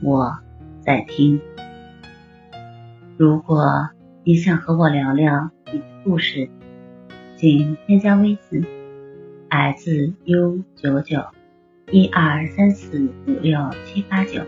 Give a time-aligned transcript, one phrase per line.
[0.00, 0.38] 我
[0.80, 1.40] 在听。
[3.16, 3.90] 如果
[4.22, 6.48] 你想和我聊聊你的故事，
[7.36, 8.64] 请添加微信
[9.48, 11.24] s u 九九
[11.90, 14.42] 一二三四五六七八九。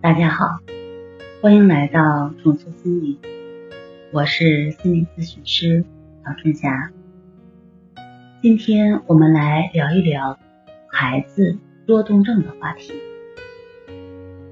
[0.00, 0.60] 大家好，
[1.42, 3.18] 欢迎来到重塑心灵，
[4.12, 5.84] 我是心理咨询师
[6.24, 6.90] 曹春霞。
[8.40, 10.38] 今天我们来聊一聊
[10.88, 12.94] 孩子多动症的话题。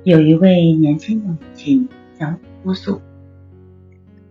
[0.08, 1.86] 有一位年轻的母亲
[2.18, 3.02] 向我哭诉，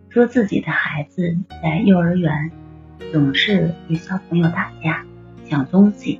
[0.09, 2.51] 说自己的孩子在幼儿园
[3.11, 5.05] 总是与小朋友打架、
[5.45, 6.19] 抢东西。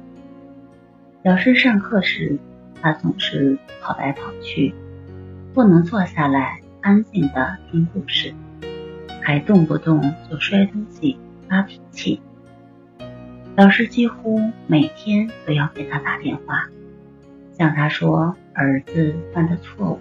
[1.24, 2.38] 老师上课时，
[2.80, 4.76] 他总是跑来跑去，
[5.56, 8.36] 不能坐下来安静的听故事，
[9.24, 10.00] 还动不动
[10.30, 11.18] 就摔东西、
[11.50, 12.22] 发脾气。
[13.56, 16.70] 老师几乎每天都要给他打电话。
[17.54, 20.00] 向他说儿子犯的错误。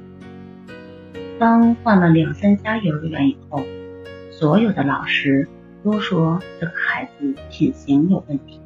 [1.39, 3.63] 当换了两三家幼儿园以后，
[4.31, 5.47] 所有的老师
[5.85, 8.59] 都说这个孩子品行有问题，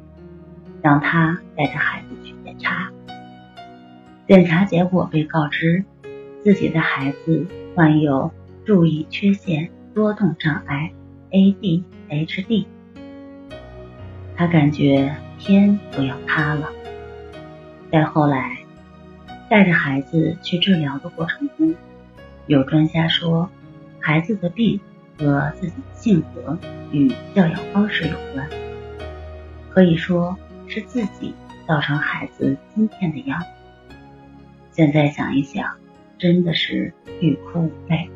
[0.81, 2.89] 让他带着孩子去检查。
[4.29, 5.83] 检查结果被告知，
[6.41, 7.45] 自己的孩子
[7.75, 8.31] 患有
[8.63, 10.93] 注意缺陷多动障碍
[11.31, 12.65] （ADHD）。
[14.37, 16.69] 他感觉天都要塌了。
[17.91, 18.60] 再后来。
[19.51, 21.75] 带着孩子去治疗的过程中，
[22.47, 23.49] 有专家说，
[23.99, 24.79] 孩子的病
[25.17, 26.57] 和自己的性格
[26.93, 28.47] 与教养方式有关，
[29.69, 30.37] 可以说
[30.69, 31.35] 是自己
[31.67, 33.47] 造成孩子今天的样子。
[34.71, 35.75] 现在想一想，
[36.17, 38.09] 真的是欲哭无泪。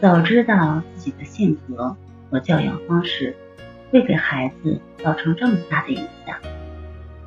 [0.00, 1.96] 早知道自己的性格
[2.30, 3.34] 和教养方式
[3.90, 6.36] 会给孩子造成这么大的影响，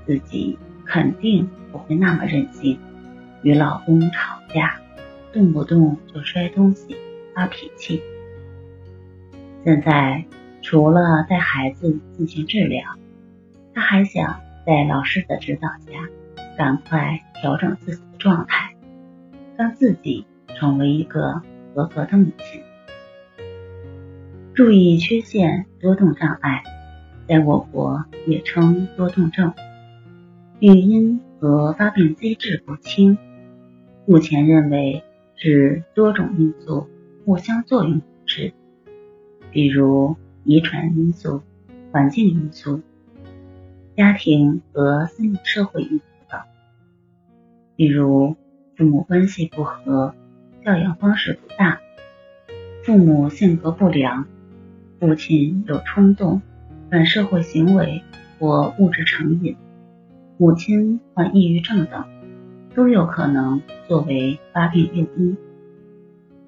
[0.06, 0.58] 自己。
[0.96, 2.80] 肯定不会那么任性，
[3.42, 4.80] 与老公吵架，
[5.34, 6.96] 动不动就摔东西、
[7.34, 8.02] 发脾气。
[9.66, 10.24] 现在
[10.62, 12.82] 除了带孩子进行治疗，
[13.74, 15.92] 他还想在老师的指导下，
[16.58, 18.74] 赶快调整自己的状态，
[19.58, 20.26] 让自己
[20.58, 21.42] 成为一个
[21.74, 22.62] 合格的母亲。
[24.54, 26.64] 注意缺陷多动障碍，
[27.28, 29.54] 在我国也称多动症。
[30.66, 33.20] 病因和发病机制不清，
[34.08, 35.04] 目前认为
[35.36, 36.88] 是多种因素
[37.24, 38.52] 互相作用导致，
[39.52, 41.44] 比如遗传因素、
[41.92, 42.82] 环境因素、
[43.96, 46.42] 家庭和心理社会因素等，
[47.76, 48.36] 比如
[48.76, 50.16] 父母关系不和、
[50.66, 51.78] 教养方式不当、
[52.84, 54.28] 父母性格不良、
[55.00, 56.42] 父亲有冲动、
[56.90, 58.02] 反社会行为
[58.40, 59.56] 或物质成瘾。
[60.38, 62.04] 母亲患抑郁症等，
[62.76, 65.38] 都有可能作为发病诱因。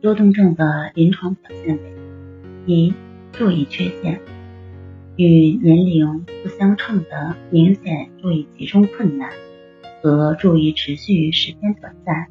[0.01, 1.93] 多动症的临床表现为：
[2.65, 2.93] 一、
[3.31, 4.19] 注意缺陷，
[5.15, 9.31] 与年龄不相称的明显注意集中困难
[10.01, 12.27] 和注意持续时间短暂，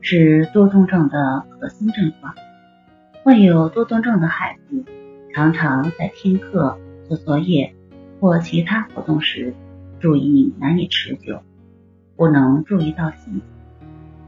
[0.00, 2.34] 是多动症的核心症状。
[3.22, 4.84] 患有多动症的孩子
[5.32, 6.76] 常常在听课、
[7.08, 7.72] 做作业
[8.18, 9.54] 或其他活动时。
[10.04, 11.40] 注意难以持久，
[12.14, 13.30] 不能注意到细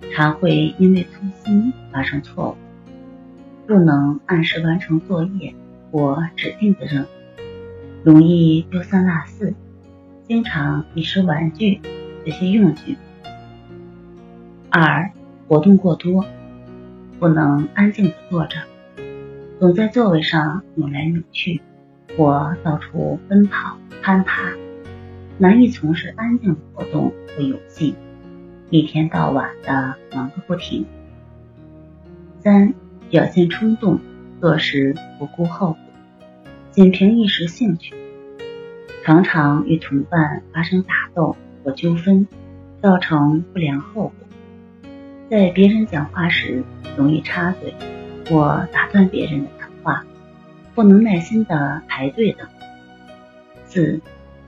[0.00, 2.56] 节，常会因为粗心发生错误，
[3.66, 5.54] 不能按时完成作业
[5.92, 7.06] 或指定的任务，
[8.03, 9.53] 容易丢三落四，
[10.26, 11.78] 经常遗失玩具
[12.25, 12.97] 这些用具。
[14.71, 15.10] 二、
[15.47, 16.24] 活动过多，
[17.21, 18.56] 不能安静的坐着，
[19.60, 21.60] 总在座位上扭来扭去，
[22.16, 24.54] 或到处奔跑攀爬。
[25.38, 27.94] 难以从事安静活动和游戏，
[28.71, 30.86] 一天到晚的忙个不停。
[32.41, 32.72] 三、
[33.10, 34.00] 表现冲动，
[34.41, 35.78] 做事不顾后果，
[36.71, 37.94] 仅凭一时兴趣，
[39.04, 42.27] 常常与同伴发生打斗或纠纷，
[42.80, 44.12] 造成不良后果。
[45.28, 46.65] 在别人讲话时
[46.97, 47.74] 容易插嘴
[48.30, 50.03] 或打断别人的谈话，
[50.74, 52.48] 不能耐心的排队等。
[53.66, 54.00] 四。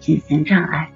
[0.08, 0.90] 品行障碍，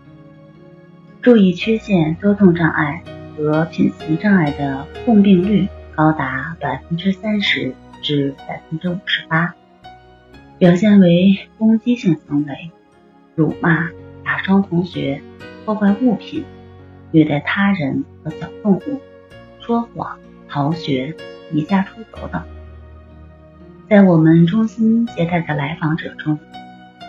[1.20, 3.02] 注意缺陷多动障碍
[3.36, 9.54] 和品行障碍的共病率高达百分之三十至百分之五十八，
[10.56, 12.70] 表现为攻击性行为，
[13.34, 13.90] 辱骂、
[14.24, 15.20] 打伤同学、
[15.66, 16.46] 破坏物品、
[17.10, 18.98] 虐待他人和小动物、
[19.60, 20.18] 说谎、
[20.48, 21.14] 逃学、
[21.50, 22.42] 离家出走等。
[23.90, 26.38] 在我们中心接待的来访者中，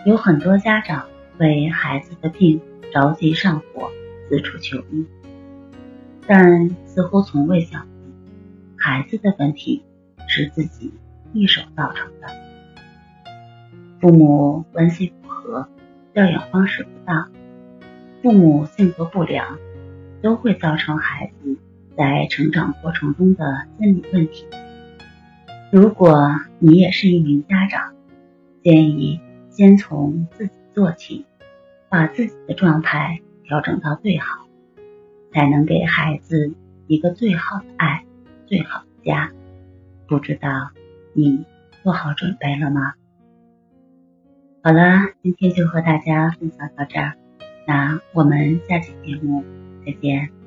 [0.05, 1.05] 有很多家长
[1.39, 2.61] 为孩子的病
[2.93, 3.89] 着急上火，
[4.29, 5.05] 四处求医。
[6.25, 7.89] 但似乎从未想过，
[8.77, 9.83] 孩子的问题
[10.27, 10.93] 是自己
[11.33, 12.27] 一手造成的。
[13.99, 15.67] 父母关系不和，
[16.13, 17.31] 教养方式不当，
[18.21, 19.57] 父母性格不良，
[20.21, 21.57] 都会造成孩子
[21.97, 24.45] 在成长过程中的心理问题。
[25.71, 26.29] 如果
[26.59, 27.93] 你也是一名家长，
[28.61, 29.19] 建议
[29.49, 31.25] 先从自己做起，
[31.89, 34.47] 把自己的状态调整到最好。
[35.31, 36.53] 才能给孩子
[36.85, 38.05] 一个最好的爱，
[38.45, 39.31] 最好的家。
[40.07, 40.69] 不知道
[41.13, 41.43] 你
[41.81, 42.93] 做好准备了吗？
[44.61, 47.13] 好了，今天就和大家分享到这儿，
[47.65, 49.43] 那我们下期节目
[49.83, 50.42] 再见。